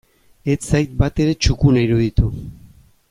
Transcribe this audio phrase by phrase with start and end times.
[0.53, 2.31] Ez zait batere txukuna iruditu.